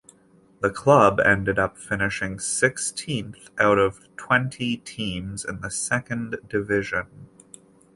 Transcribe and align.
The 0.61 0.71
club 0.71 1.19
ended 1.19 1.59
up 1.59 1.77
finishing 1.77 2.39
sixteenth 2.39 3.51
out 3.59 3.77
of 3.77 3.99
twenty 4.17 4.77
teams 4.77 5.45
in 5.45 5.61
the 5.61 5.69
Second 5.69 6.39
Division. 6.49 7.29